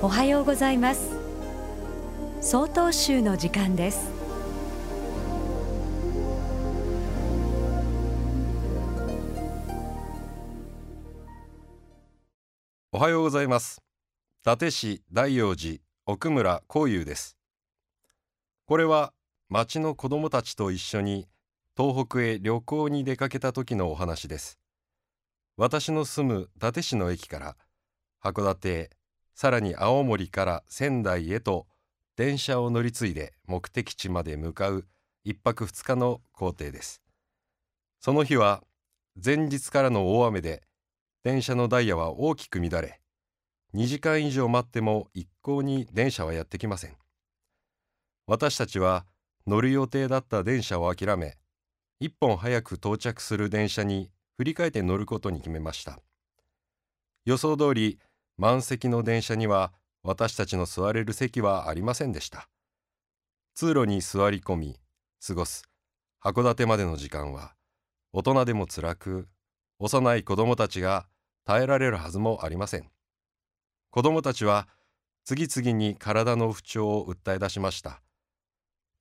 [0.00, 1.10] おはようございます。
[2.40, 4.12] 総統集の時間です。
[12.92, 13.82] おはようございます。
[14.42, 17.36] 伊達市大陽寺奥村光雄です。
[18.66, 19.12] これは
[19.48, 21.26] 町の子供たちと一緒に
[21.76, 24.60] 東北へ旅行に出かけた時のお話です。
[25.56, 27.56] 私の住む伊達市の駅から
[28.22, 28.90] 函館
[29.40, 31.68] さらに青森から仙台へと
[32.16, 34.84] 電車を乗り継いで目的地まで向かう
[35.22, 37.02] 一泊二日の行程です。
[38.00, 38.64] その日は
[39.24, 40.64] 前日からの大雨で
[41.22, 43.00] 電車のダイヤは大きく乱れ
[43.74, 46.96] 2時間以上待っても一向に電車はやってきません。
[48.26, 49.06] 私たちは
[49.46, 51.36] 乗る予定だった電車を諦め
[52.00, 56.00] 一本早く到着する電車に振り返って乗ることに決めました。
[57.24, 58.00] 予想通り
[58.38, 59.72] 満席の電車には
[60.04, 62.48] 私たちの座れる席はありませんでした。
[63.56, 64.80] 通路に座り込み
[65.26, 65.64] 過ごす
[66.24, 67.54] 函館までの時間は
[68.12, 69.26] 大人でも辛く
[69.80, 71.08] 幼い子供たちが
[71.44, 72.88] 耐えられるはずもありません。
[73.90, 74.68] 子供たちは
[75.24, 78.02] 次々に体の不調を訴え出しました。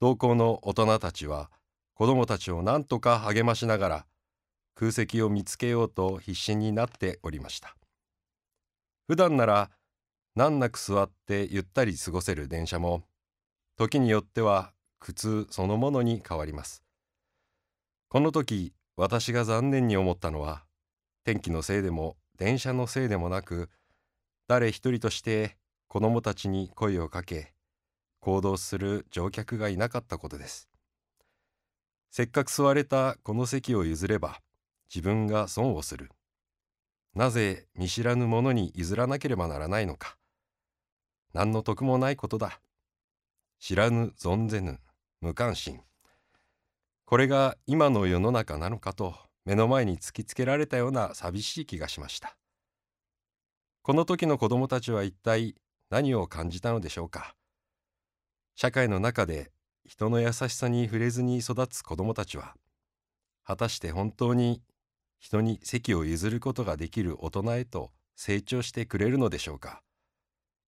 [0.02, 1.52] 同行の大人たちは
[1.94, 4.06] 子供たちを何とか励ましながら
[4.74, 7.77] 空席を見つけようと必死になっておりました。
[9.08, 9.72] 普段なら
[10.36, 13.04] 難なく座ってゆったり過ごせる電車も
[13.78, 16.84] 時によっては苦痛そのものに変わります。
[18.10, 20.66] この時私が残念に思ったのは
[21.24, 23.70] 天気のせいでも電車のせいでもなく
[24.46, 25.56] 誰一人として
[25.88, 27.54] 子供たちに声をかけ
[28.20, 30.68] 行動する乗客がいなかったことです。
[32.12, 34.42] せっかく座れたこの席を譲れば
[34.94, 36.10] 自分が損をする。
[37.18, 40.18] なぜ見知らぬ者に譲らなければならないのか。
[41.34, 42.62] 何の得もないことだ。
[43.60, 44.78] 知らぬ存ぜぬ
[45.20, 45.82] 無関心。
[47.06, 49.16] これが今の世の中なのかと
[49.46, 52.38] 目の前に突きつけられたような寂しい気がしました。
[53.82, 55.56] この時の子供たちは一体
[55.90, 57.34] 何を感じたのでしょうか。
[58.54, 59.52] 社会の中で
[59.88, 62.54] 人の優しさに触れずに育つ子供たちは
[63.44, 64.62] 果たして本当に
[65.20, 69.82] 人に席を譲ることができる大人へと成長してくれるのでしょうか。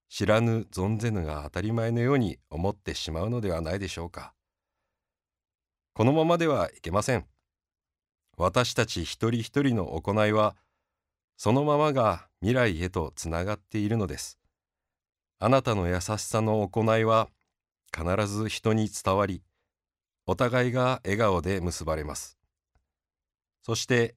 [0.10, 4.34] 知らぬ存ぜぬが当たり前のように思ってしまうのではないでしょうか。
[5.94, 7.26] このままではいけません。
[8.38, 10.56] 私たち一人一人の行いは
[11.36, 14.40] そのままが未来へとつながっているのです。
[15.40, 17.30] あなたの優しさの行いは
[17.96, 19.44] 必ず人に伝わり
[20.26, 22.38] お互いが笑顔で結ばれます。
[23.62, 24.16] そして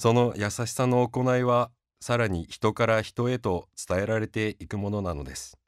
[0.00, 5.58] その優しさの行いはさらに人から人へと伝えられていくものなのです。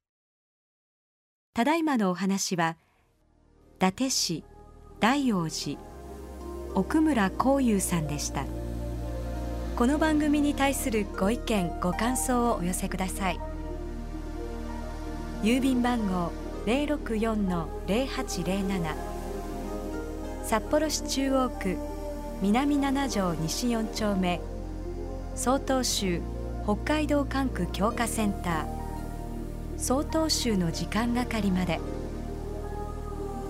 [1.53, 2.77] ただいまのお話は
[3.79, 4.45] 伊達市
[5.01, 5.81] 大陽寺
[6.77, 8.47] 奥村光雄さんでした。
[9.75, 13.41] この番組に対するご意見ご感想をお寄せください。
[15.43, 16.31] 郵便番号
[16.67, 18.95] 064-0807
[20.45, 21.90] 札幌市中央区
[22.43, 24.41] 南七条西4丁目。
[25.35, 26.23] 曹洞州
[26.65, 28.67] 北海道管区強化センター。
[29.77, 31.81] 曹洞州の時間係まで。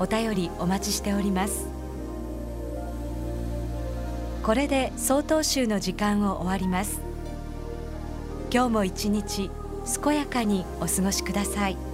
[0.01, 1.69] お便りお待ちしております。
[4.43, 7.01] これで曹洞州の時間を終わります。
[8.53, 9.53] 今日も一日
[10.03, 11.90] 健やかにお過ごしください。